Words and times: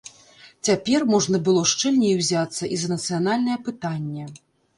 Цяпер 0.69 1.03
можна 1.13 1.41
было 1.47 1.61
шчыльней 1.73 2.13
узяцца 2.23 2.63
і 2.77 2.81
за 2.85 2.91
нацыянальнае 2.95 3.57
пытанне. 3.71 4.25